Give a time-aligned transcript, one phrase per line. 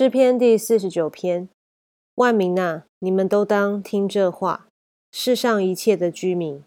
[0.00, 1.48] 诗篇第四十九篇：
[2.14, 4.68] 万民呐，你们都当听这话。
[5.10, 6.62] 世上一切的居民，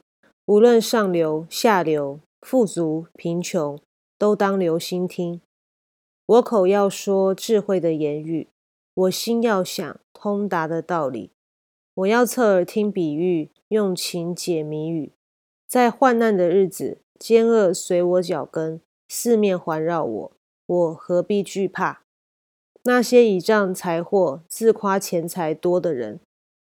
[0.47, 3.79] 无论上流下流、富足贫穷，
[4.17, 5.39] 都当留心听。
[6.25, 8.49] 我口要说智慧的言语，
[8.93, 11.31] 我心要想通达的道理。
[11.93, 15.13] 我要侧耳听比喻，用情解谜语。
[15.69, 20.31] 在患难的日子，奸恶随我脚跟，四面环绕我，
[20.65, 22.01] 我何必惧怕？
[22.83, 26.19] 那些倚仗财货、自夸钱财多的人，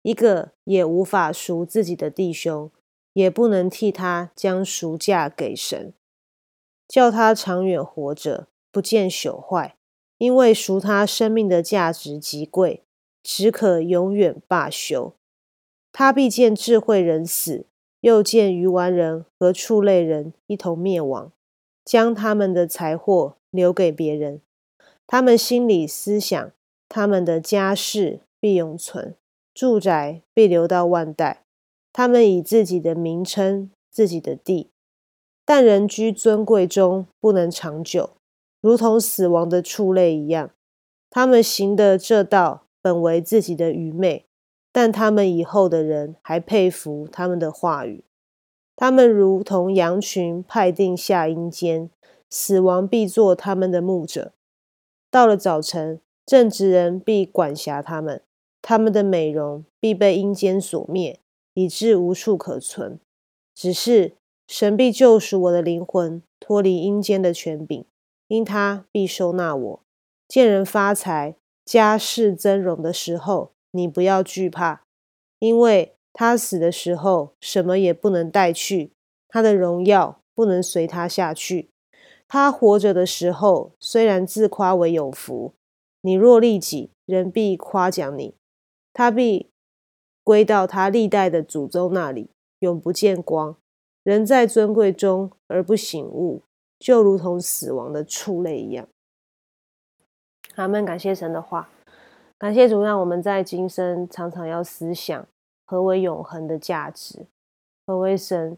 [0.03, 2.69] 一个也无法赎自己的弟兄，
[3.13, 5.93] 也不能替他将赎价给神，
[6.87, 9.75] 叫他长远活着，不见朽坏。
[10.17, 12.83] 因为赎他生命的价值极贵，
[13.21, 15.13] 只可永远罢休。
[15.91, 17.65] 他必见智慧人死。
[18.01, 21.31] 又见鱼丸人和畜类人一同灭亡，
[21.83, 24.41] 将他们的财货留给别人。
[25.07, 26.51] 他们心里思想，
[26.89, 29.15] 他们的家世必永存，
[29.53, 31.43] 住宅必留到万代。
[31.93, 34.69] 他们以自己的名称、自己的地，
[35.45, 38.11] 但人居尊贵中不能长久，
[38.61, 40.51] 如同死亡的畜类一样。
[41.09, 44.25] 他们行的这道本为自己的愚昧。
[44.77, 48.03] 但他们以后的人还佩服他们的话语，
[48.75, 51.89] 他们如同羊群派定下阴间，
[52.29, 54.33] 死亡必做他们的牧者。
[55.15, 58.21] 到了早晨，正直人必管辖他们，
[58.61, 61.21] 他们的美容必被阴间所灭，
[61.53, 62.99] 以致无处可存。
[63.53, 67.85] 只是神必救赎我的灵魂，脱离阴间的权柄，
[68.27, 69.83] 因他必收纳我。
[70.27, 73.53] 见人发财、家世增荣的时候。
[73.71, 74.83] 你不要惧怕，
[75.39, 78.91] 因为他死的时候什么也不能带去，
[79.29, 81.69] 他的荣耀不能随他下去。
[82.27, 85.53] 他活着的时候虽然自夸为有福，
[86.01, 88.33] 你若利己，人必夸奖你，
[88.91, 89.49] 他必
[90.23, 93.55] 归到他历代的祖宗那里，永不见光。
[94.03, 96.41] 人在尊贵中而不醒悟，
[96.77, 98.87] 就如同死亡的畜类一样。
[100.55, 100.85] 阿门。
[100.85, 101.69] 感谢神的话。
[102.37, 105.27] 感谢主，让我们在今生常常要思想
[105.65, 107.25] 何为永恒的价值，
[107.87, 108.57] 何为神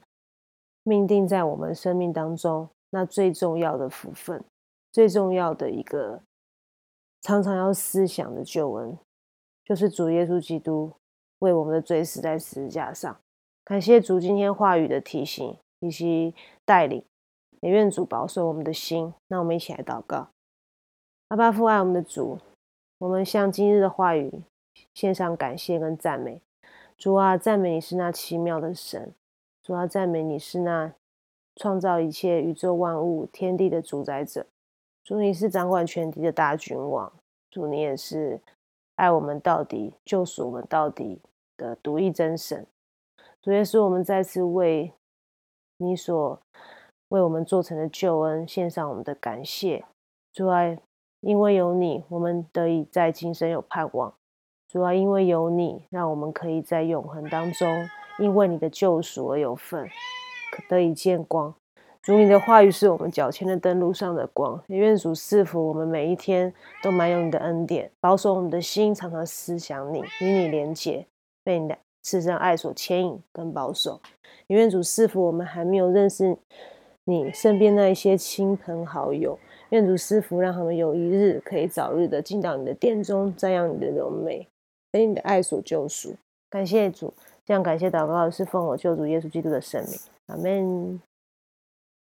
[0.83, 4.43] 命定在我们生命当中那最重要的福分，
[4.91, 6.21] 最重要的一个
[7.21, 8.97] 常常要思想的救恩，
[9.65, 10.93] 就是主耶稣基督
[11.39, 13.19] 为我们的罪死在十字架上。
[13.63, 16.33] 感谢主今天话语的提醒以及
[16.63, 17.03] 带领，
[17.59, 19.13] 也愿主保守我们的心。
[19.27, 20.29] 那我们一起来祷告，
[21.27, 22.39] 阿爸父爱我们的主。
[22.99, 24.41] 我们向今日的话语
[24.95, 26.41] 献上感谢跟赞美，
[26.97, 29.13] 主啊，赞美你是那奇妙的神，
[29.61, 30.91] 主啊，赞美你是那
[31.57, 34.45] 创造一切宇宙万物天地的主宰者，
[35.03, 37.11] 主你是掌管全地的大君王，
[37.51, 38.39] 主你也是
[38.95, 41.19] 爱我们到底、救赎我们到底
[41.57, 42.65] 的独一真神。
[43.41, 44.93] 主耶稣，我们再次为
[45.77, 46.39] 你所
[47.09, 49.83] 为我们做成的救恩献上我们的感谢，
[50.31, 50.77] 主啊。
[51.21, 54.13] 因为有你，我们得以在今生有盼望。
[54.67, 57.67] 主要因为有你，让我们可以在永恒当中，
[58.19, 59.89] 因为你的救赎而有份，
[60.69, 61.53] 得以见光。
[62.01, 64.61] 主，你的话语是我们脚前的灯路上的光。
[64.67, 71.05] 也愿主赐福我们每一天都满有你的恩典，保守我们的心常常思想你，与你连结，
[71.43, 73.99] 被你的慈神爱所牵引跟保守。
[74.47, 76.37] 也愿主赐福我们还没有认识
[77.03, 79.37] 你身边那一些亲朋好友。
[79.71, 84.47] 愿主师傅让他们有一日可以早日的进到你的殿中，瞻仰你的柔美，
[84.89, 86.15] 被你的爱所救赎。
[86.49, 87.13] 感谢主，
[87.47, 91.01] 这样感谢祷告是奉我救主耶稣基督的圣名，阿门。